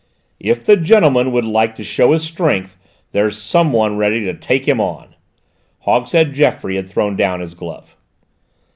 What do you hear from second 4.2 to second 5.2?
to take him on."